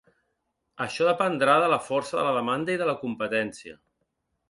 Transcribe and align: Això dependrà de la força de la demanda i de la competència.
Això 0.85 1.09
dependrà 1.09 1.59
de 1.65 1.69
la 1.75 1.81
força 1.91 2.19
de 2.19 2.25
la 2.31 2.35
demanda 2.41 2.77
i 2.79 2.83
de 2.85 2.91
la 2.93 3.01
competència. 3.07 3.81